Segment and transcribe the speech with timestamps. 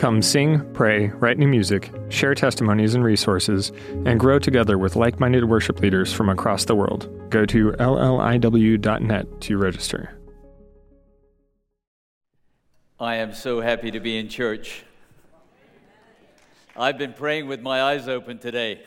[0.00, 3.70] Come sing, pray, write new music, share testimonies and resources,
[4.06, 7.06] and grow together with like minded worship leaders from across the world.
[7.28, 10.18] Go to lliw.net to register.
[12.98, 14.84] I am so happy to be in church.
[16.74, 18.80] I've been praying with my eyes open today.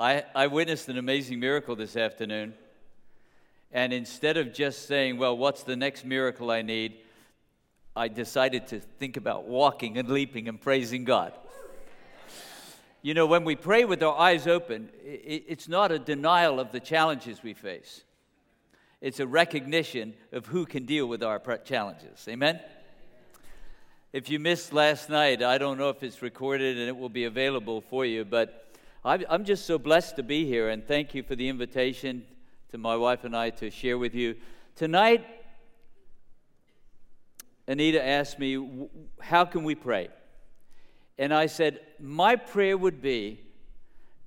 [0.00, 2.54] I, I witnessed an amazing miracle this afternoon.
[3.70, 6.96] And instead of just saying, well, what's the next miracle I need?
[7.94, 11.32] I decided to think about walking and leaping and praising God.
[13.02, 16.80] You know, when we pray with our eyes open, it's not a denial of the
[16.80, 18.04] challenges we face
[19.02, 22.24] it's a recognition of who can deal with our challenges.
[22.28, 22.60] Amen?
[24.12, 27.24] If you missed last night, I don't know if it's recorded and it will be
[27.24, 28.72] available for you, but
[29.04, 32.24] I'm just so blessed to be here and thank you for the invitation
[32.70, 34.36] to my wife and I to share with you.
[34.76, 35.26] Tonight,
[37.66, 38.88] Anita asked me,
[39.20, 40.08] How can we pray?
[41.18, 43.40] And I said, My prayer would be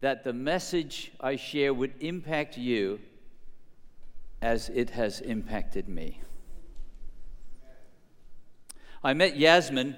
[0.02, 3.00] that the message I share would impact you
[4.42, 6.22] as it has impacted me.
[9.04, 9.96] I met Yasmin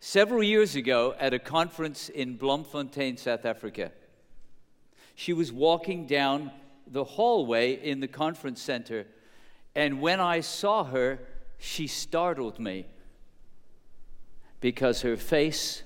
[0.00, 3.92] several years ago at a conference in Bloemfontein, South Africa.
[5.14, 6.50] She was walking down
[6.86, 9.06] the hallway in the conference center,
[9.74, 11.20] and when I saw her,
[11.62, 12.86] she startled me
[14.60, 15.82] because her face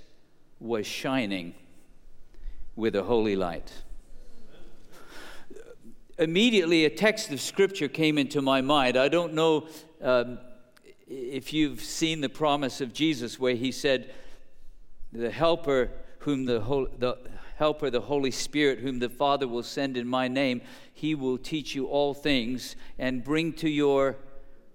[0.58, 1.54] was shining
[2.74, 3.72] with a holy light
[6.18, 8.96] immediately a text of scripture came into my mind.
[8.96, 9.68] I don't know
[10.00, 10.38] um,
[11.06, 14.12] if you've seen the promise of Jesus where he said,
[15.12, 16.58] The helper whom the,
[16.98, 17.18] the
[17.56, 21.74] helper, the Holy Spirit, whom the Father will send in my name, he will teach
[21.74, 24.16] you all things and bring to your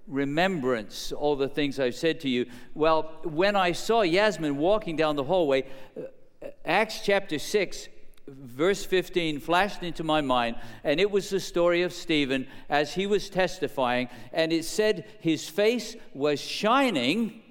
[0.07, 2.45] remembrance all the things I've said to you.
[2.73, 5.65] Well, when I saw Yasmin walking down the hallway,
[5.97, 7.87] uh, Acts chapter 6,
[8.27, 13.07] verse 15 flashed into my mind, and it was the story of Stephen as he
[13.07, 14.09] was testifying.
[14.33, 17.41] And it said his face was shining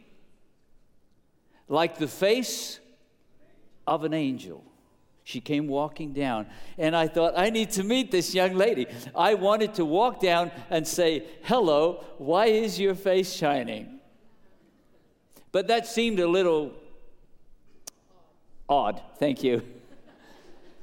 [1.68, 2.80] like the face
[3.86, 4.64] of an angel.
[5.30, 8.88] She came walking down, and I thought, I need to meet this young lady.
[9.14, 14.00] I wanted to walk down and say, Hello, why is your face shining?
[15.52, 16.72] But that seemed a little
[18.68, 19.00] odd.
[19.20, 19.62] Thank you.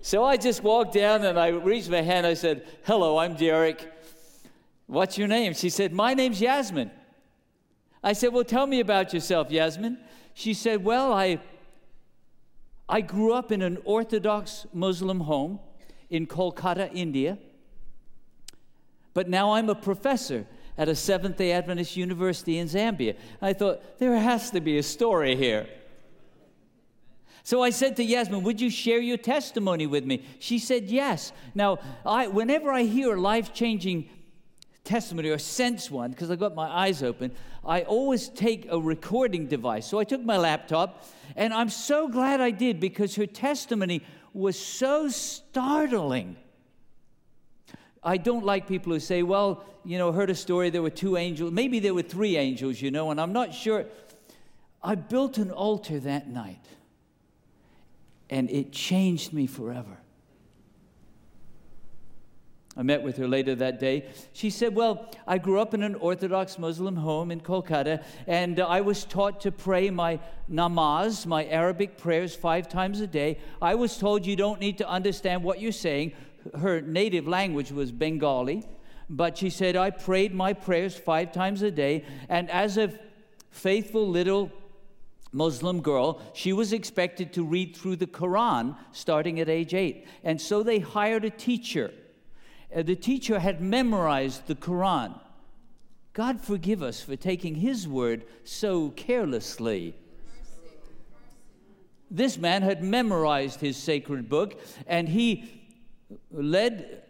[0.02, 2.26] So I just walked down and I reached my hand.
[2.26, 3.86] I said, Hello, I'm Derek.
[4.86, 5.56] What's your name?
[5.56, 6.90] She said, My name's Yasmin.
[8.02, 9.98] I said, Well, tell me about yourself, Yasmin.
[10.34, 11.42] She said, Well, I,
[12.90, 15.60] I grew up in an Orthodox Muslim home
[16.10, 17.38] in Kolkata, India.
[19.14, 20.46] But now I'm a professor
[20.78, 23.16] at a Seventh day Adventist university in Zambia.
[23.42, 25.68] I thought, there has to be a story here.
[27.44, 30.24] So I said to Yasmin, Would you share your testimony with me?
[30.40, 31.32] She said, Yes.
[31.56, 34.10] Now, I, whenever I hear a life changing
[34.84, 37.32] testimony or sense one, because I got my eyes open,
[37.68, 39.86] I always take a recording device.
[39.86, 41.04] So I took my laptop,
[41.36, 46.38] and I'm so glad I did because her testimony was so startling.
[48.02, 51.18] I don't like people who say, well, you know, heard a story, there were two
[51.18, 53.86] angels, maybe there were three angels, you know, and I'm not sure.
[54.82, 56.66] I built an altar that night
[58.30, 59.98] and it changed me forever.
[62.78, 64.06] I met with her later that day.
[64.34, 68.82] She said, Well, I grew up in an Orthodox Muslim home in Kolkata, and I
[68.82, 73.40] was taught to pray my namaz, my Arabic prayers, five times a day.
[73.62, 76.14] I was told you don't need to understand what you're saying.
[76.60, 78.64] Her native language was Bengali,
[79.10, 82.94] but she said, I prayed my prayers five times a day, and as a
[83.50, 84.52] faithful little
[85.32, 90.08] Muslim girl, she was expected to read through the Quran starting at age eight.
[90.24, 91.92] And so they hired a teacher.
[92.76, 95.20] Uh, the teacher had memorized the Quran.
[96.14, 99.96] God forgive us for taking his word so carelessly.
[102.10, 105.62] This man had memorized his sacred book and he
[106.32, 107.04] led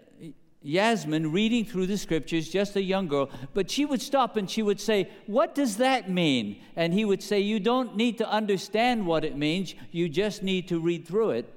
[0.62, 4.62] Yasmin reading through the scriptures, just a young girl, but she would stop and she
[4.62, 6.62] would say, What does that mean?
[6.76, 10.68] And he would say, You don't need to understand what it means, you just need
[10.68, 11.54] to read through it.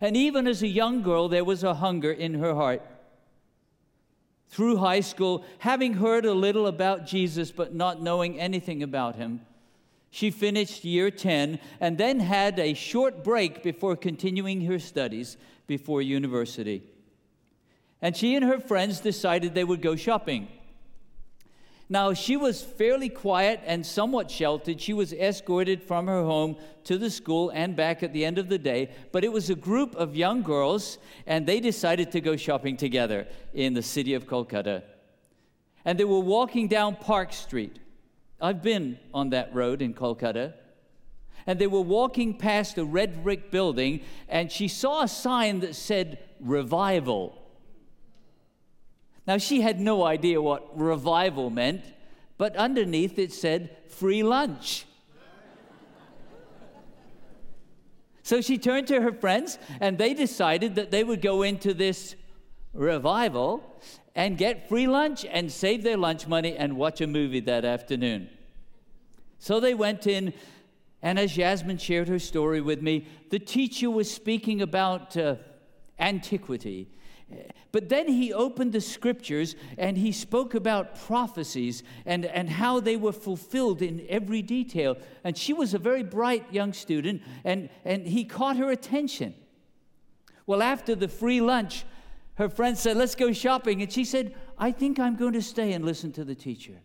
[0.00, 2.82] And even as a young girl, there was a hunger in her heart.
[4.48, 9.40] Through high school, having heard a little about Jesus but not knowing anything about him,
[10.10, 16.00] she finished year 10 and then had a short break before continuing her studies before
[16.00, 16.82] university.
[18.00, 20.48] And she and her friends decided they would go shopping.
[21.88, 24.80] Now, she was fairly quiet and somewhat sheltered.
[24.80, 28.48] She was escorted from her home to the school and back at the end of
[28.48, 28.90] the day.
[29.12, 30.98] But it was a group of young girls,
[31.28, 34.82] and they decided to go shopping together in the city of Kolkata.
[35.84, 37.78] And they were walking down Park Street.
[38.40, 40.54] I've been on that road in Kolkata.
[41.46, 45.76] And they were walking past a red brick building, and she saw a sign that
[45.76, 47.45] said revival.
[49.26, 51.82] Now, she had no idea what revival meant,
[52.38, 54.86] but underneath it said free lunch.
[58.22, 62.14] so she turned to her friends, and they decided that they would go into this
[62.72, 63.80] revival
[64.14, 68.28] and get free lunch and save their lunch money and watch a movie that afternoon.
[69.38, 70.32] So they went in,
[71.02, 75.36] and as Yasmin shared her story with me, the teacher was speaking about uh,
[75.98, 76.88] antiquity
[77.72, 82.96] but then he opened the scriptures and he spoke about prophecies and, and how they
[82.96, 84.96] were fulfilled in every detail.
[85.24, 89.34] And she was a very bright young student, and, and he caught her attention.
[90.46, 91.84] Well, after the free lunch,
[92.36, 93.82] her friend said, Let's go shopping.
[93.82, 96.80] And she said, I think I'm going to stay and listen to the teacher.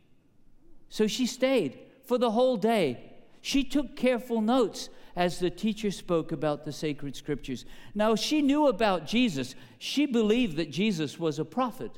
[0.89, 3.10] So she stayed for the whole day.
[3.41, 7.65] She took careful notes as the teacher spoke about the sacred scriptures.
[7.93, 9.55] Now, she knew about Jesus.
[9.77, 11.91] She believed that Jesus was a prophet,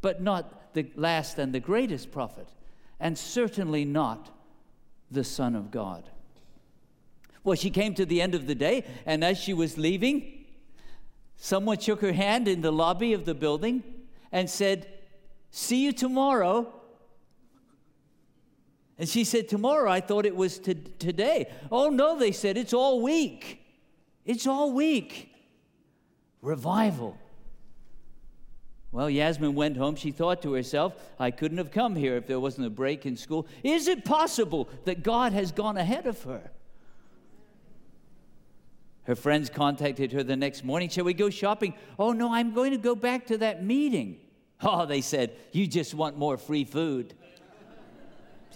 [0.00, 2.48] but not the last and the greatest prophet,
[3.00, 4.30] and certainly not
[5.10, 6.08] the Son of God.
[7.44, 10.44] Well, she came to the end of the day, and as she was leaving,
[11.36, 13.82] someone shook her hand in the lobby of the building
[14.30, 14.86] and said,
[15.50, 16.72] See you tomorrow.
[19.02, 21.52] And she said, Tomorrow, I thought it was to- today.
[21.72, 23.60] Oh, no, they said, it's all week.
[24.24, 25.28] It's all week.
[26.40, 27.18] Revival.
[28.92, 29.96] Well, Yasmin went home.
[29.96, 33.16] She thought to herself, I couldn't have come here if there wasn't a break in
[33.16, 33.48] school.
[33.64, 36.52] Is it possible that God has gone ahead of her?
[39.02, 40.88] Her friends contacted her the next morning.
[40.88, 41.74] Shall we go shopping?
[41.98, 44.20] Oh, no, I'm going to go back to that meeting.
[44.62, 47.14] Oh, they said, You just want more free food.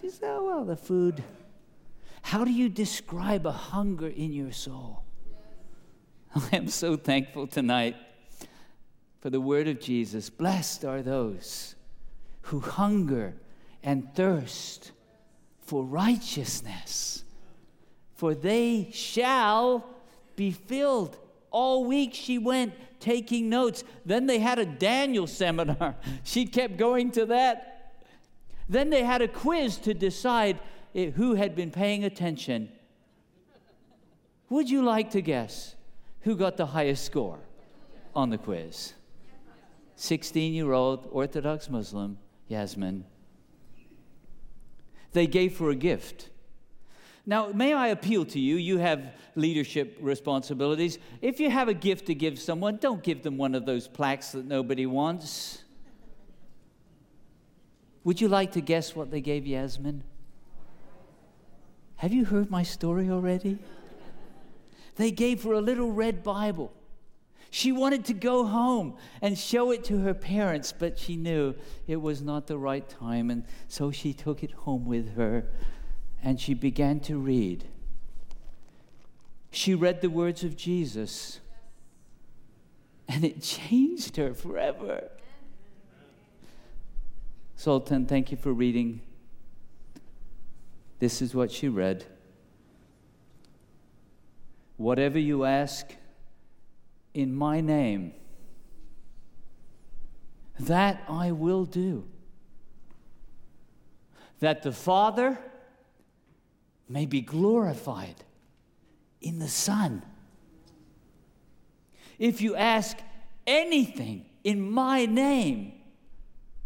[0.01, 1.23] She said, Oh, well, the food.
[2.23, 5.05] How do you describe a hunger in your soul?
[6.35, 7.97] I am so thankful tonight
[9.21, 10.29] for the word of Jesus.
[10.29, 11.77] Blessed are those
[12.43, 13.35] who hunger
[13.83, 14.93] and thirst
[15.61, 17.25] for righteousness,
[18.15, 19.87] for they shall
[20.37, 21.17] be filled.
[21.51, 23.85] All week she went taking notes.
[24.05, 25.97] Then they had a Daniel seminar.
[26.25, 27.76] She kept going to that.
[28.69, 30.59] Then they had a quiz to decide
[30.95, 32.71] eh, who had been paying attention.
[34.49, 35.75] Would you like to guess
[36.21, 37.39] who got the highest score
[38.15, 38.95] on the quiz?
[39.97, 42.19] 16 year old Orthodox Muslim,
[42.49, 43.05] Yasmin.
[45.13, 46.31] They gave her a gift.
[47.25, 48.57] Now, may I appeal to you?
[48.57, 50.99] You have leadership responsibilities.
[51.21, 54.31] If you have a gift to give someone, don't give them one of those plaques
[54.33, 55.65] that nobody wants.
[58.07, 60.05] Would you like to guess what they gave Yasmin?
[61.97, 63.59] Have you heard my story already?
[64.95, 66.73] They gave her a little red Bible.
[67.51, 71.57] She wanted to go home and show it to her parents, but she knew
[71.89, 75.45] it was not the right time, and so she took it home with her
[76.23, 77.65] and she began to read.
[79.51, 81.41] She read the words of Jesus,
[83.09, 85.11] and it changed her forever.
[87.59, 89.01] Sultan, thank you for reading.
[90.99, 92.05] This is what she read.
[94.77, 95.97] Whatever you ask
[97.15, 98.13] in my name,
[100.61, 102.07] that I will do.
[104.41, 105.39] That the Father
[106.91, 108.17] may be glorified
[109.23, 110.03] in the Son.
[112.19, 112.99] If you ask
[113.47, 115.73] anything in my name,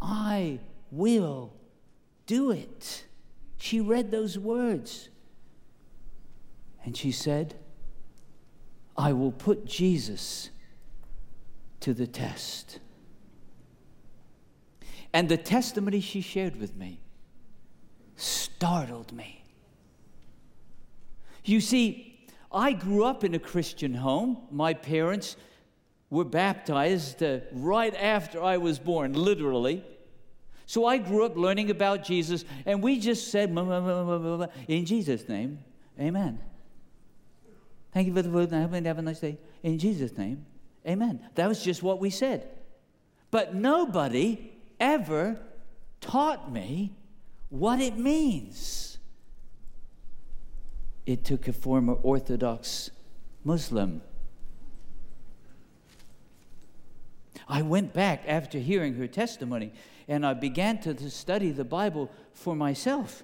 [0.03, 0.59] I
[0.91, 1.53] will
[2.27, 3.05] do it.
[3.59, 5.09] She read those words.
[6.85, 7.55] And she said,
[8.97, 10.51] I will put Jesus
[11.81, 12.79] to the test.
[15.13, 17.01] And the testimony she shared with me
[18.17, 19.45] startled me.
[21.45, 24.39] You see, I grew up in a Christian home.
[24.51, 25.37] My parents
[26.11, 29.85] were baptized uh, right after I was born, literally.
[30.71, 33.50] So I grew up learning about Jesus, and we just said,
[34.69, 35.59] in Jesus' name,
[35.99, 36.39] amen.
[37.93, 38.53] Thank you for the word.
[38.53, 39.37] And have, have a nice day.
[39.65, 40.47] In Jesus' name,
[40.87, 41.29] amen.
[41.35, 42.47] That was just what we said.
[43.33, 45.41] But nobody ever
[46.00, 46.93] taught me
[47.49, 48.99] what it means.
[51.05, 52.93] It took a former Orthodox
[53.43, 54.03] Muslim.
[57.49, 59.73] I went back after hearing her testimony
[60.11, 63.23] and I began to study the Bible for myself.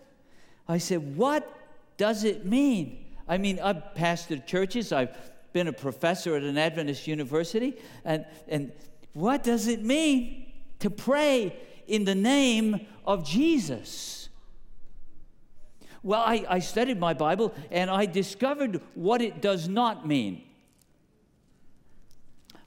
[0.69, 1.53] I said, What
[1.97, 3.05] does it mean?
[3.29, 5.15] I mean, I've pastored churches, I've
[5.53, 8.71] been a professor at an Adventist university, and, and
[9.15, 14.29] what does it mean to pray in the name of Jesus?
[16.05, 20.43] Well, I, I studied my Bible and I discovered what it does not mean.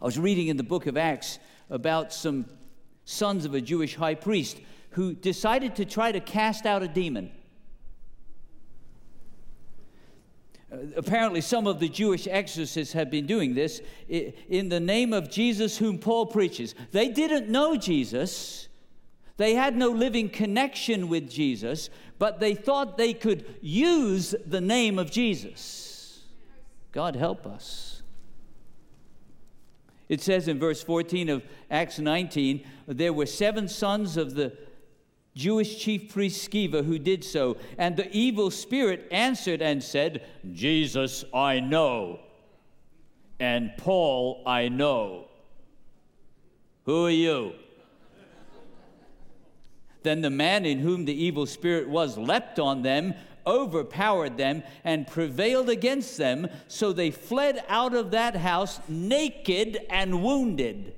[0.02, 2.48] I was reading in the book of Acts about some
[3.10, 4.60] sons of a Jewish high priest
[4.92, 7.32] who decided to try to cast out a demon.
[10.72, 15.32] Uh, apparently, some of the Jewish exorcists have been doing this in the name of
[15.32, 16.76] Jesus, whom Paul preaches.
[16.92, 18.68] They didn't know Jesus,
[19.38, 21.90] they had no living connection with Jesus,
[22.20, 26.22] but they thought they could use the name of Jesus.
[26.92, 27.99] God help us.
[30.10, 34.58] It says in verse 14 of Acts 19 there were seven sons of the
[35.36, 37.58] Jewish chief priest Sceva who did so.
[37.78, 42.20] And the evil spirit answered and said, Jesus I know,
[43.40, 45.28] and Paul I know.
[46.86, 47.54] Who are you?
[50.02, 53.14] Then the man in whom the evil spirit was leapt on them,
[53.46, 56.48] overpowered them, and prevailed against them.
[56.68, 60.96] So they fled out of that house naked and wounded.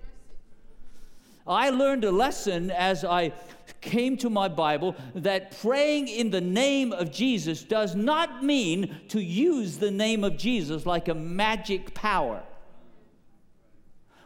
[1.48, 3.34] I learned a lesson as I
[3.82, 9.20] came to my Bible that praying in the name of Jesus does not mean to
[9.20, 12.44] use the name of Jesus like a magic power.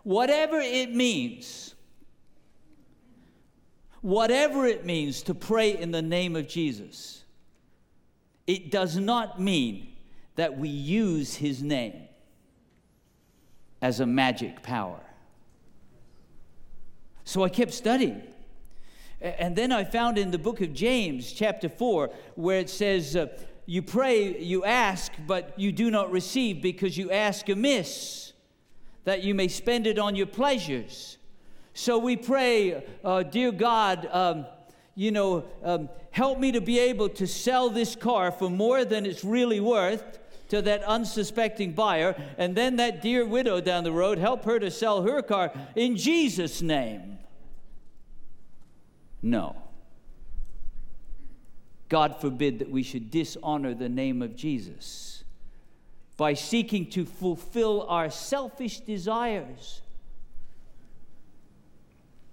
[0.04, 1.74] Whatever it means,
[4.02, 7.24] whatever it means to pray in the name of Jesus,
[8.48, 9.94] it does not mean
[10.36, 12.08] that we use his name
[13.82, 15.02] as a magic power.
[17.24, 18.22] So I kept studying.
[19.22, 23.28] And then I found in the book of James, chapter 4, where it says, uh,
[23.66, 28.34] You pray, you ask, but you do not receive because you ask amiss,
[29.06, 31.18] that you may spend it on your pleasures.
[31.74, 34.46] So we pray, uh, Dear God, um,
[34.96, 39.06] you know, um, help me to be able to sell this car for more than
[39.06, 42.16] it's really worth to that unsuspecting buyer.
[42.38, 45.98] And then that dear widow down the road, help her to sell her car in
[45.98, 47.20] Jesus' name.
[49.22, 49.56] No.
[51.90, 55.24] God forbid that we should dishonor the name of Jesus
[56.18, 59.82] by seeking to fulfill our selfish desires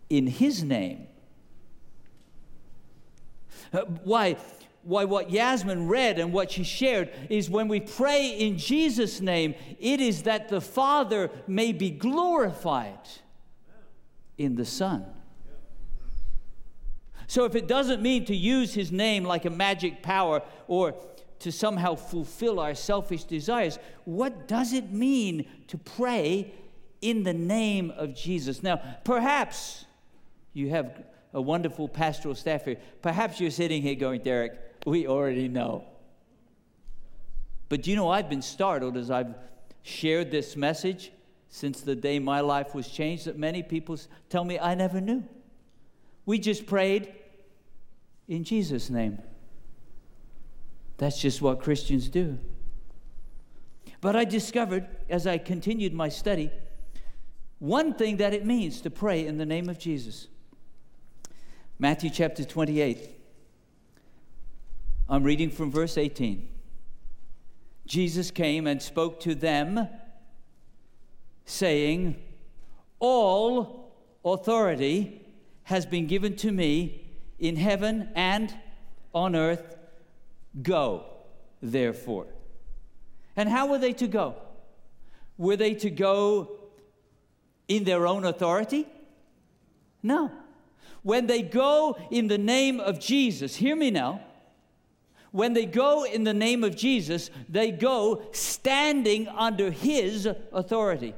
[0.09, 1.09] in His name.
[3.73, 4.37] Uh, why?
[4.85, 9.55] Why, what Yasmin read and what she shared is when we pray in Jesus' name,
[9.79, 12.99] it is that the Father may be glorified
[14.39, 15.05] in the Son.
[17.29, 20.95] So if it doesn't mean to use his name like a magic power or
[21.39, 26.53] to somehow fulfill our selfish desires, what does it mean to pray
[27.01, 28.63] in the name of Jesus?
[28.63, 29.85] Now, perhaps
[30.53, 32.79] you have a wonderful pastoral staff here.
[33.01, 34.53] Perhaps you're sitting here going, Derek,
[34.87, 35.85] we already know.
[37.69, 39.35] But you know, I've been startled as I've
[39.83, 41.13] shared this message
[41.49, 43.99] since the day my life was changed that many people
[44.29, 45.25] tell me I never knew.
[46.25, 47.13] We just prayed
[48.29, 49.19] in Jesus' name.
[50.99, 52.39] That's just what Christians do.
[54.01, 56.51] But I discovered as I continued my study
[57.59, 60.27] one thing that it means to pray in the name of Jesus.
[61.83, 63.11] Matthew chapter 28.
[65.09, 66.49] I'm reading from verse 18.
[67.87, 69.89] Jesus came and spoke to them,
[71.45, 72.23] saying,
[73.01, 75.27] All authority
[75.65, 77.11] has been given to me
[77.41, 78.55] in heaven and
[79.13, 79.77] on earth.
[80.63, 81.05] Go,
[81.61, 82.29] therefore.
[83.35, 84.37] And how were they to go?
[85.37, 86.61] Were they to go
[87.67, 88.87] in their own authority?
[90.01, 90.31] No.
[91.03, 94.21] When they go in the name of Jesus, hear me now.
[95.33, 101.15] When they go in the name of Jesus, they go standing under his authority.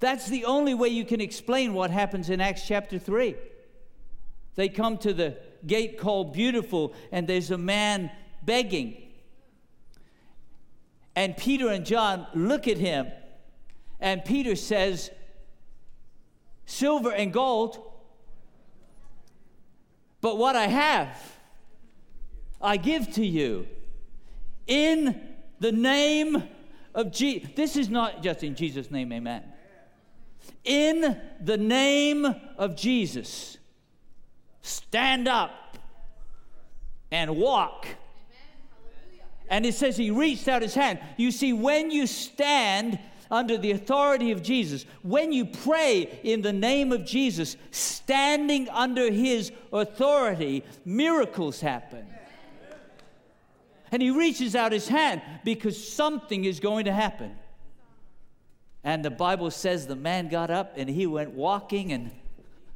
[0.00, 3.34] That's the only way you can explain what happens in Acts chapter 3.
[4.54, 8.10] They come to the gate called Beautiful, and there's a man
[8.44, 8.96] begging.
[11.16, 13.08] And Peter and John look at him,
[13.98, 15.10] and Peter says,
[16.70, 17.82] Silver and gold,
[20.20, 21.18] but what I have,
[22.60, 23.66] I give to you
[24.66, 25.18] in
[25.60, 26.42] the name
[26.94, 27.48] of Jesus.
[27.56, 29.44] This is not just in Jesus' name, amen.
[30.62, 32.26] In the name
[32.58, 33.56] of Jesus,
[34.60, 35.78] stand up
[37.10, 37.86] and walk.
[39.48, 40.98] And it says he reached out his hand.
[41.16, 42.98] You see, when you stand
[43.30, 49.10] under the authority of Jesus, when you pray in the name of Jesus, standing under
[49.10, 52.06] his authority, miracles happen.
[53.90, 57.36] And he reaches out his hand because something is going to happen.
[58.84, 62.10] And the Bible says the man got up and he went walking and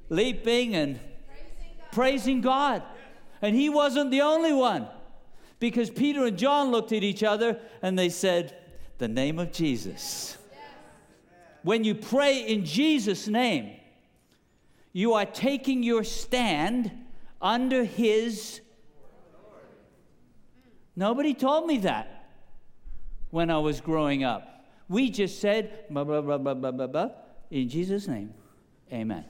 [0.09, 0.99] leaping and
[1.91, 2.83] praising God.
[3.41, 4.87] And he wasn't the only one
[5.59, 8.57] because Peter and John looked at each other and they said,
[8.99, 10.37] The name of Jesus.
[11.63, 13.77] When you pray in Jesus' name,
[14.93, 16.91] you are taking your stand
[17.41, 18.61] under his.
[20.95, 22.27] Nobody told me that
[23.31, 24.67] when I was growing up.
[24.89, 27.09] We just said, blah, blah, blah, blah, blah, blah, blah,
[27.51, 28.35] in Jesus' name,
[28.93, 29.25] amen.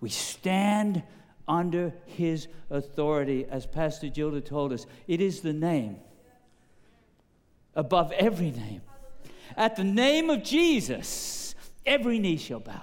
[0.00, 1.04] We stand
[1.46, 4.86] under his authority, as Pastor Gilda told us.
[5.06, 5.96] It is the name
[7.74, 8.82] above every name.
[9.56, 11.54] At the name of Jesus,
[11.84, 12.82] every knee shall bow,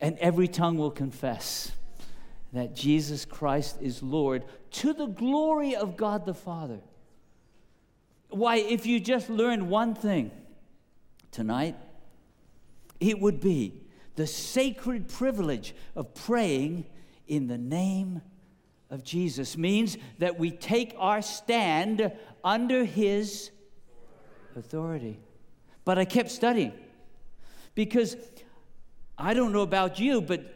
[0.00, 1.72] and every tongue will confess
[2.52, 6.80] that Jesus Christ is Lord to the glory of God the Father.
[8.28, 10.30] Why, if you just learned one thing
[11.30, 11.76] tonight,
[13.00, 13.80] it would be
[14.16, 16.86] the sacred privilege of praying
[17.26, 18.20] in the name
[18.90, 23.50] of Jesus means that we take our stand under his
[24.56, 25.18] authority.
[25.84, 26.72] But I kept studying
[27.74, 28.16] because
[29.16, 30.54] I don't know about you, but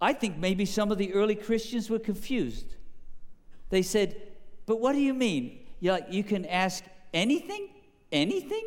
[0.00, 2.66] I think maybe some of the early Christians were confused.
[3.68, 4.16] They said,
[4.66, 5.60] But what do you mean?
[5.80, 7.68] you like, you can ask anything?
[8.12, 8.64] Anything?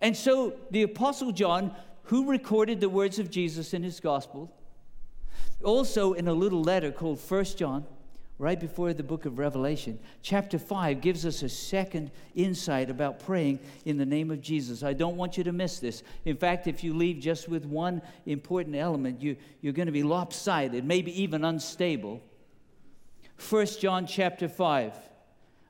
[0.00, 4.52] And so the Apostle John, who recorded the words of Jesus in his gospel,
[5.62, 7.86] also in a little letter called First John,
[8.38, 13.60] right before the book of Revelation, chapter 5 gives us a second insight about praying
[13.84, 14.82] in the name of Jesus.
[14.82, 16.02] I don't want you to miss this.
[16.24, 20.02] In fact, if you leave just with one important element, you, you're going to be
[20.02, 22.22] lopsided, maybe even unstable.
[23.48, 24.92] 1 John chapter 5.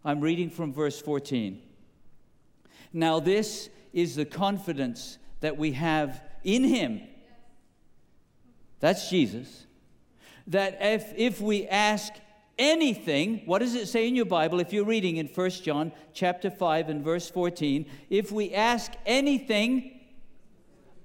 [0.04, 1.60] I'm reading from verse 14.
[2.92, 7.00] Now, this is the confidence that we have in Him.
[8.80, 9.66] That's Jesus.
[10.48, 12.12] That if, if we ask
[12.58, 16.50] anything, what does it say in your Bible if you're reading in 1 John chapter
[16.50, 17.86] 5 and verse 14?
[18.10, 20.00] If we ask anything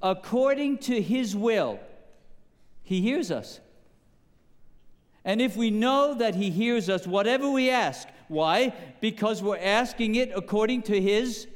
[0.01, 1.79] according to His will,
[2.83, 3.59] He hears us.
[5.23, 8.73] And if we know that He hears us, whatever we ask, why?
[9.01, 11.47] Because we're asking it according to His.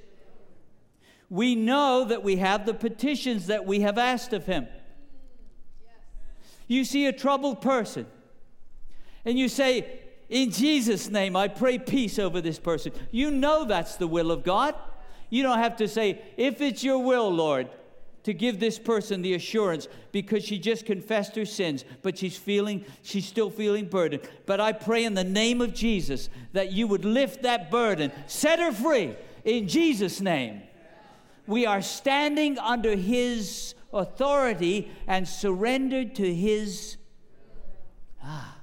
[1.30, 4.68] We know that we have the petitions that we have asked of Him.
[6.68, 8.08] You see a troubled person,
[9.26, 12.94] and you say, In Jesus' name, I pray peace over this person.
[13.12, 14.76] You know that's the will of God.
[15.30, 17.70] You don't have to say, If it's your will, Lord,
[18.24, 22.84] to give this person the assurance because she just confessed her sins, but she's feeling,
[23.04, 24.24] she's still feeling burdened.
[24.48, 28.60] But I pray in the name of Jesus that you would lift that burden, set
[28.60, 30.64] her free in Jesus' name.
[31.48, 36.98] We are standing under his authority and surrendered to his.
[38.24, 38.55] Ah,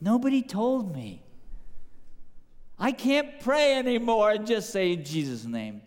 [0.00, 1.22] nobody told me.
[2.78, 5.82] I can't pray anymore and just say Jesus' name.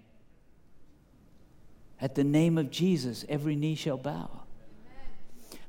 [2.01, 4.41] At the name of Jesus, every knee shall bow.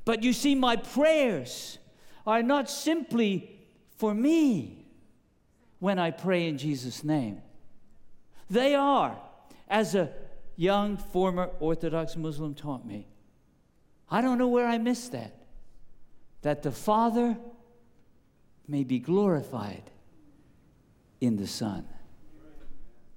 [0.05, 1.79] But you see, my prayers
[2.27, 3.61] are not simply
[3.97, 4.87] for me
[5.79, 7.43] when I pray in Jesus' name.
[8.51, 9.17] They are,
[9.69, 10.11] as a
[10.57, 13.07] young former Orthodox Muslim taught me.
[14.11, 15.35] I don't know where I missed that.
[16.43, 17.37] That the Father
[18.73, 19.91] may be glorified
[21.21, 21.87] in the Son.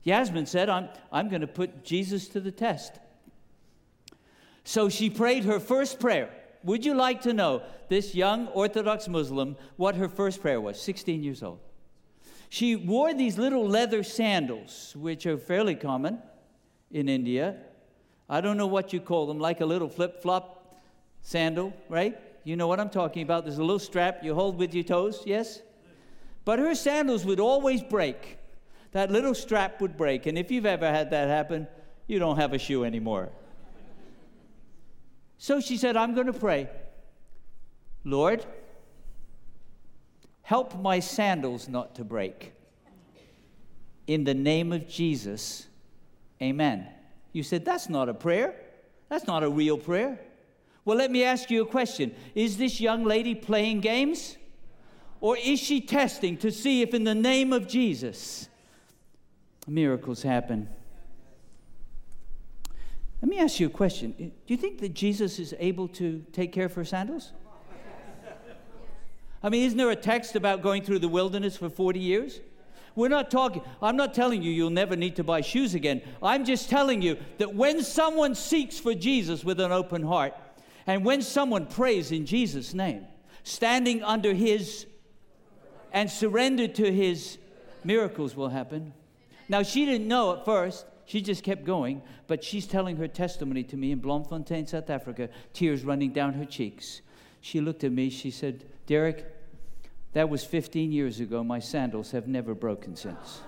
[0.03, 2.99] Yasmin said, I'm, I'm going to put Jesus to the test.
[4.65, 6.29] So she prayed her first prayer.
[6.65, 10.79] Would you like to know this young Orthodox Muslim what her first prayer was?
[10.81, 11.59] 16 years old.
[12.49, 16.21] She wore these little leather sandals, which are fairly common
[16.91, 17.55] in India.
[18.27, 20.81] I don't know what you call them, like a little flip flop
[21.21, 22.17] sandal, right?
[22.45, 23.43] You know what I'm talking about.
[23.43, 25.61] There's a little strap you hold with your toes, yes?
[26.45, 28.37] But her sandals would always break.
[28.91, 30.27] That little strap would break.
[30.27, 31.67] And if you've ever had that happen,
[32.07, 33.31] you don't have a shoe anymore.
[35.39, 36.69] So she said, I'm going to pray.
[38.03, 38.45] Lord,
[40.43, 42.53] help my sandals not to break.
[44.05, 45.65] In the name of Jesus,
[46.39, 46.87] amen.
[47.33, 48.53] You said, That's not a prayer.
[49.09, 50.19] That's not a real prayer.
[50.85, 54.37] Well, let me ask you a question Is this young lady playing games?
[55.21, 58.47] Or is she testing to see if, in the name of Jesus,
[59.65, 60.69] miracles happen?
[63.21, 64.13] Let me ask you a question.
[64.19, 67.31] Do you think that Jesus is able to take care of her sandals?
[69.41, 72.39] I mean, isn't there a text about going through the wilderness for 40 years?
[72.95, 76.01] We're not talking, I'm not telling you you'll never need to buy shoes again.
[76.21, 80.33] I'm just telling you that when someone seeks for Jesus with an open heart,
[80.87, 83.05] and when someone prays in Jesus' name,
[83.43, 84.85] standing under his
[85.91, 87.37] and surrendered to his,
[87.83, 88.93] miracles will happen.
[89.47, 90.85] Now, she didn't know at first.
[91.05, 95.29] She just kept going, but she's telling her testimony to me in Bloemfontein, South Africa,
[95.53, 97.01] tears running down her cheeks.
[97.41, 99.25] She looked at me, she said, Derek,
[100.13, 101.43] that was 15 years ago.
[101.43, 103.41] My sandals have never broken since.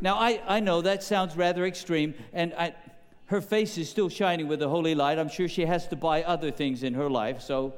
[0.00, 2.74] Now, I, I know that sounds rather extreme, and I,
[3.30, 5.16] her face is still shining with the holy light.
[5.16, 7.74] I'm sure she has to buy other things in her life, so.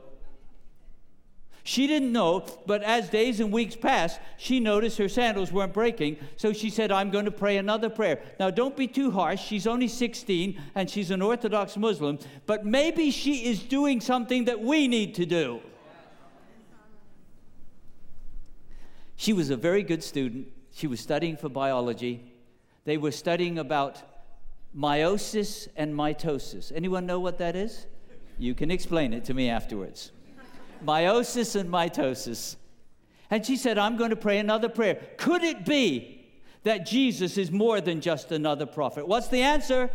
[1.62, 6.16] She didn't know, but as days and weeks passed, she noticed her sandals weren't breaking,
[6.36, 8.20] so she said, I'm going to pray another prayer.
[8.40, 9.42] Now, don't be too harsh.
[9.42, 14.60] She's only 16 and she's an Orthodox Muslim, but maybe she is doing something that
[14.60, 15.60] we need to do.
[19.16, 20.48] She was a very good student.
[20.72, 22.32] She was studying for biology.
[22.86, 24.02] They were studying about
[24.76, 26.72] meiosis and mitosis.
[26.74, 27.86] Anyone know what that is?
[28.38, 30.12] You can explain it to me afterwards.
[30.84, 32.56] meiosis and mitosis.
[33.30, 35.00] And she said, I'm going to pray another prayer.
[35.16, 36.26] Could it be
[36.64, 39.06] that Jesus is more than just another prophet?
[39.06, 39.90] What's the answer?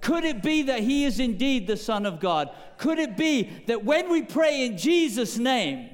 [0.00, 2.50] Could it be that he is indeed the Son of God?
[2.78, 5.90] Could it be that when we pray in Jesus' name,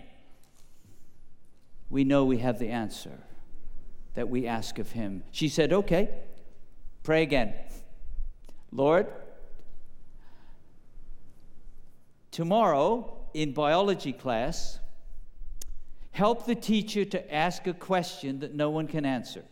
[1.90, 3.18] we know we have the answer
[4.14, 5.23] that we ask of him.
[5.31, 6.11] She said, Okay,
[7.03, 7.55] pray again.
[8.72, 9.07] Lord,
[12.31, 14.78] tomorrow in biology class,
[16.11, 19.44] help the teacher to ask a question that no one can answer.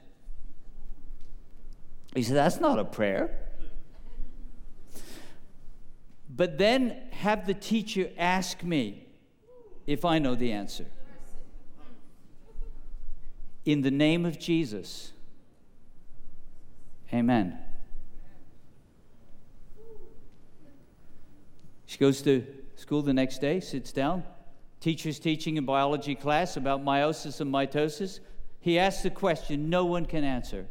[2.14, 3.38] He said, That's not a prayer.
[6.29, 9.07] But then have the teacher ask me
[9.87, 10.87] if I know the answer
[13.66, 15.12] in the name of Jesus.
[17.12, 17.59] Amen.
[21.87, 22.44] She goes to
[22.75, 24.25] school the next day, sits down.
[24.81, 28.20] Teacher's teaching in biology class about meiosis and mitosis.
[28.61, 30.66] He asks a question no one can answer.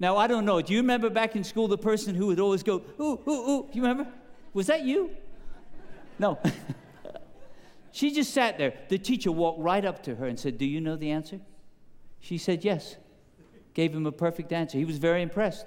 [0.00, 0.60] Now, I don't know.
[0.60, 3.68] Do you remember back in school the person who would always go, ooh, ooh, ooh?
[3.70, 4.06] Do you remember?
[4.52, 5.10] Was that you?
[6.18, 6.38] No.
[7.98, 8.74] She just sat there.
[8.88, 11.40] The teacher walked right up to her and said, Do you know the answer?
[12.20, 12.96] She said, Yes.
[13.74, 14.78] Gave him a perfect answer.
[14.78, 15.66] He was very impressed.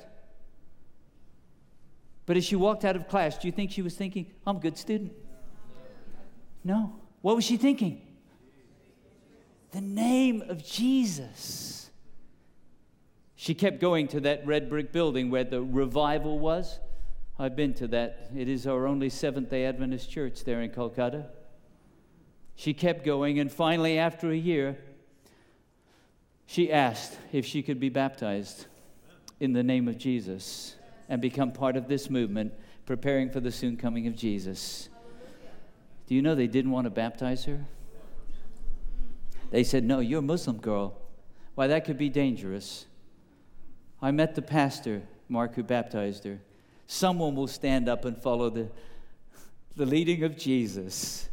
[2.32, 4.60] But as she walked out of class, do you think she was thinking, I'm a
[4.62, 5.12] good student?
[6.64, 6.96] No.
[7.20, 8.02] What was she thinking?
[9.72, 11.90] The name of Jesus.
[13.36, 16.80] She kept going to that red brick building where the revival was.
[17.38, 18.32] I've been to that.
[18.34, 21.26] It is our only Seventh day Adventist church there in Kolkata.
[22.56, 24.78] She kept going, and finally, after a year,
[26.46, 28.68] she asked if she could be baptized
[29.42, 30.78] in the name of Jesus
[31.12, 32.54] and become part of this movement,
[32.86, 34.88] preparing for the soon coming of Jesus.
[36.08, 37.66] Do you know they didn't want to baptize her?
[39.50, 40.98] They said, No, you're a Muslim girl.
[41.56, 42.86] Why, that could be dangerous.
[44.02, 46.40] I met the pastor, Mark, who baptized her.
[46.88, 48.70] Someone will stand up and follow the,
[49.76, 51.28] the leading of Jesus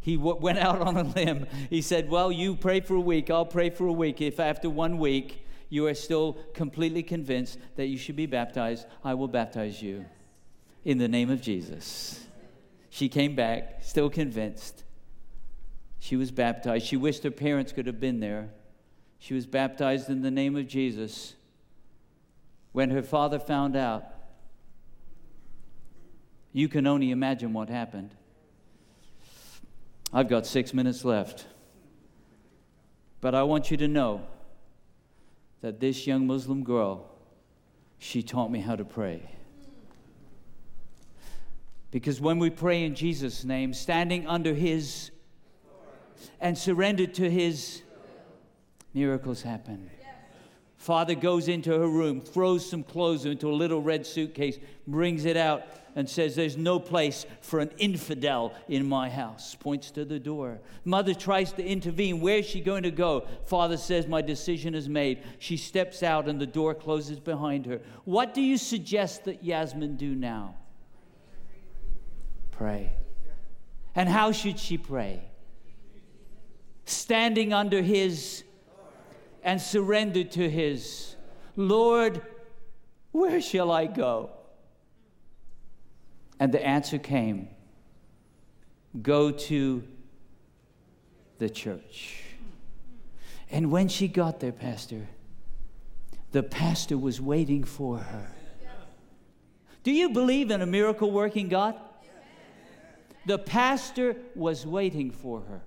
[0.00, 1.46] he w- went out on a limb.
[1.68, 4.22] He said, Well, you pray for a week, I'll pray for a week.
[4.22, 9.14] If after one week you are still completely convinced that you should be baptized, I
[9.14, 10.06] will baptize you
[10.84, 12.24] in the name of Jesus.
[12.90, 14.84] She came back, still convinced.
[15.98, 16.86] She was baptized.
[16.86, 18.50] She wished her parents could have been there.
[19.18, 21.34] She was baptized in the name of Jesus.
[22.72, 24.04] When her father found out,
[26.52, 28.14] you can only imagine what happened.
[30.12, 31.46] I've got six minutes left.
[33.20, 34.26] But I want you to know
[35.60, 37.10] that this young Muslim girl,
[37.98, 39.22] she taught me how to pray.
[41.90, 45.10] Because when we pray in Jesus' name, standing under His
[46.40, 47.82] and surrendered to His,
[48.92, 49.90] miracles happen.
[50.78, 55.36] Father goes into her room, throws some clothes into a little red suitcase, brings it
[55.36, 55.64] out,
[55.96, 59.56] and says, There's no place for an infidel in my house.
[59.56, 60.60] Points to the door.
[60.84, 62.20] Mother tries to intervene.
[62.20, 63.26] Where's she going to go?
[63.46, 65.24] Father says, My decision is made.
[65.40, 67.80] She steps out, and the door closes behind her.
[68.04, 70.54] What do you suggest that Yasmin do now?
[72.52, 72.92] Pray.
[73.96, 75.24] And how should she pray?
[76.84, 78.44] Standing under his
[79.48, 81.16] and surrendered to his.
[81.56, 82.20] Lord,
[83.12, 84.28] where shall I go?
[86.38, 87.48] And the answer came
[89.00, 89.82] go to
[91.38, 92.24] the church.
[93.50, 95.08] And when she got there, Pastor,
[96.32, 98.30] the pastor was waiting for her.
[99.82, 101.74] Do you believe in a miracle working God?
[103.24, 105.62] The pastor was waiting for her.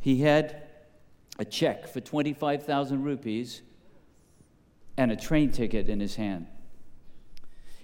[0.00, 0.69] He had
[1.40, 3.62] a check for 25,000 rupees
[4.98, 6.46] and a train ticket in his hand.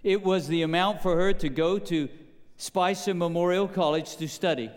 [0.03, 2.11] It was the amount for her to go to
[2.59, 4.71] Spicer Memorial College to study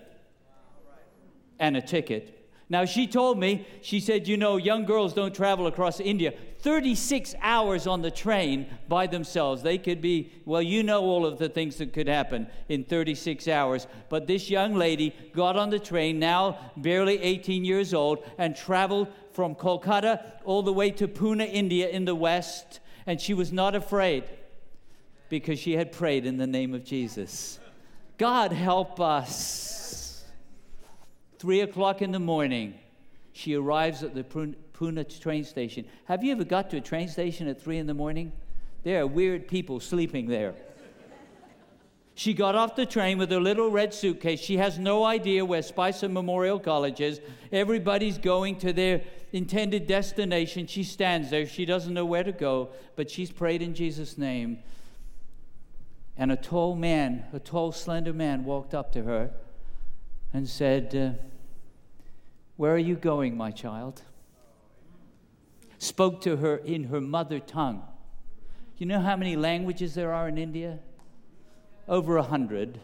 [1.60, 2.39] and a ticket.
[2.72, 7.36] Now, she told me, she said, you know, young girls don't travel across India 36
[7.42, 9.64] hours on the train by themselves.
[9.64, 13.48] They could be, well, you know all of the things that could happen in 36
[13.48, 13.88] hours.
[14.10, 19.08] But this young lady got on the train, now barely 18 years old, and traveled
[19.32, 22.82] from Kolkata all the way to Pune, India in the west.
[23.08, 24.26] And she was not afraid
[25.30, 27.58] because she had prayed in the name of Jesus.
[28.18, 29.80] God help us.
[31.40, 32.74] Three o'clock in the morning,
[33.32, 35.86] she arrives at the Pune train station.
[36.06, 38.34] Have you ever got to a train station at three in the morning?
[38.84, 40.54] There are weird people sleeping there.
[42.14, 44.42] She got off the train with her little red suitcase.
[44.42, 47.22] She has no idea where Spicer Memorial College is.
[47.54, 50.68] Everybody's going to their intended destination.
[50.68, 51.46] She stands there.
[51.46, 54.60] She doesn't know where to go, but she's prayed in Jesus' name.
[56.18, 59.32] And a tall man, a tall, slender man, walked up to her
[60.34, 61.24] and said, uh,
[62.58, 64.02] Where are you going, my child?
[65.78, 67.84] Spoke to her in her mother tongue.
[68.78, 70.80] You know how many languages there are in India?
[71.88, 72.80] Over a hundred.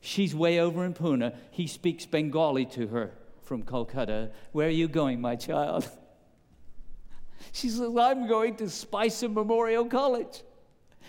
[0.00, 1.34] She's way over in Pune.
[1.50, 4.30] He speaks Bengali to her from Kolkata.
[4.52, 5.88] Where are you going, my child?
[7.52, 10.42] She says, I'm going to Spicer Memorial College.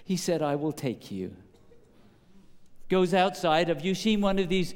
[0.04, 1.36] He said, I will take you
[2.90, 3.68] goes outside.
[3.68, 4.74] Have you seen one of these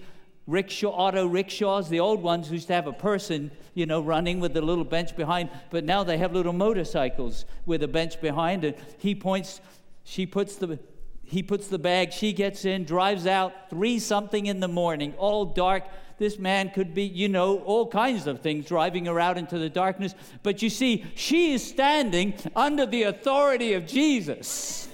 [0.47, 1.89] rickshaw, auto rickshaws?
[1.89, 5.15] The old ones used to have a person, you know, running with a little bench
[5.15, 8.63] behind, but now they have little motorcycles with a bench behind.
[8.63, 9.61] And he points,
[10.03, 10.79] she puts the,
[11.23, 15.45] he puts the bag, she gets in, drives out, three something in the morning, all
[15.45, 15.83] dark.
[16.17, 19.69] This man could be, you know, all kinds of things driving her out into the
[19.69, 20.13] darkness.
[20.43, 24.87] But you see, she is standing under the authority of Jesus,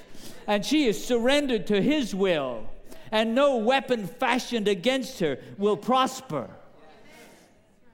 [0.45, 2.69] and she is surrendered to his will
[3.11, 6.49] and no weapon fashioned against her will prosper.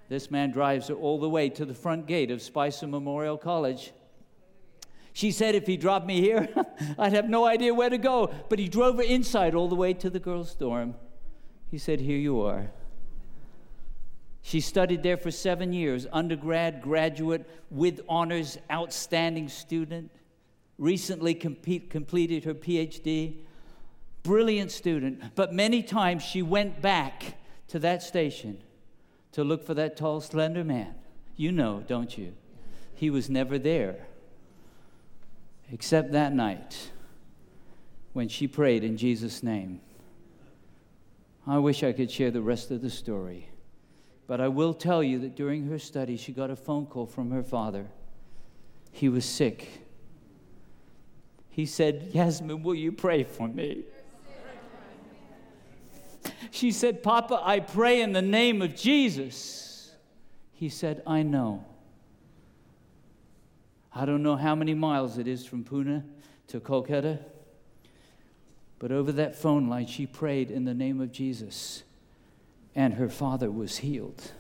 [0.09, 3.93] This man drives her all the way to the front gate of Spicer Memorial College.
[5.13, 6.49] She said if he dropped me here,
[6.97, 8.33] I'd have no idea where to go.
[8.49, 10.95] But he drove her inside all the way to the girls' dorm.
[11.71, 12.71] He said, Here you are.
[14.41, 20.11] She studied there for seven years, undergrad, graduate, with honors, outstanding student.
[20.77, 23.37] Recently completed her PhD
[24.23, 28.61] brilliant student, but many times she went back to that station
[29.33, 30.95] to look for that tall, slender man.
[31.35, 32.33] You know, don't you?
[32.95, 34.07] He was never there.
[35.71, 36.91] Except that night
[38.13, 39.81] when she prayed in Jesus' name.
[41.45, 43.49] I wish I could share the rest of the story.
[44.27, 47.31] But I will tell you that during her study, she got a phone call from
[47.31, 47.87] her father.
[48.91, 49.67] He was sick.
[51.49, 53.83] He said, Yasmin, will you pray for me?
[56.53, 59.91] She said, Papa, I pray in the name of Jesus.
[60.51, 61.65] He said, I know.
[63.91, 66.03] I don't know how many miles it is from Pune
[66.49, 67.17] to Kolkata,
[68.77, 71.81] but over that phone line, she prayed in the name of Jesus,
[72.75, 74.31] and her father was healed.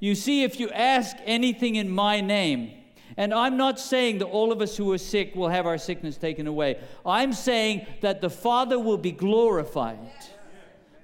[0.00, 2.72] You see, if you ask anything in my name,
[3.16, 6.16] And I'm not saying that all of us who are sick will have our sickness
[6.16, 6.78] taken away.
[7.04, 9.98] I'm saying that the Father will be glorified.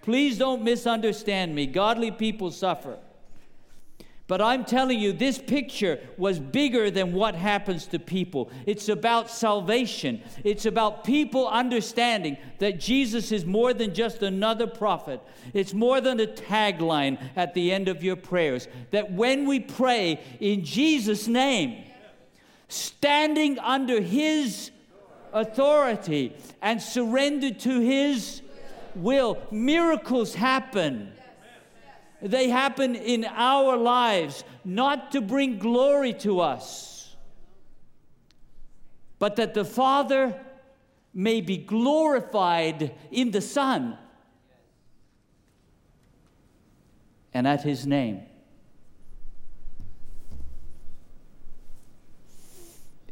[0.03, 1.67] Please don't misunderstand me.
[1.67, 2.99] Godly people suffer.
[4.29, 8.51] But I'm telling you, this picture was bigger than what happens to people.
[8.67, 10.23] It's about salvation.
[10.45, 15.23] It's about people understanding that Jesus is more than just another prophet.
[15.55, 18.69] It's more than a tagline at the end of your prayers.
[18.91, 21.87] That when we pray in Jesus' name,
[22.69, 24.71] standing under His
[25.33, 28.43] authority and surrendered to His
[28.95, 31.13] will, miracles happen.
[32.21, 37.17] They happen in our lives, not to bring glory to us,
[39.19, 40.39] but that the Father
[41.15, 43.97] may be glorified in the Son
[47.33, 48.23] and at His name.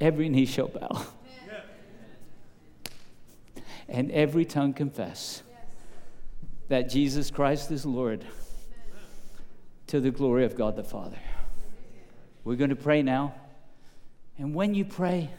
[0.01, 1.07] every knee shall bow.
[1.49, 1.61] Yeah.
[3.89, 5.61] And every tongue confess yes.
[6.69, 9.05] that Jesus Christ is Lord Amen.
[9.89, 11.19] to the glory of God the Father.
[12.45, 13.35] We're going to pray now.
[14.39, 15.31] And when you pray,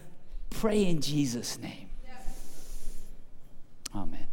[0.49, 1.89] pray in Jesus' name.
[2.05, 2.93] Yes.
[3.95, 4.26] Amen.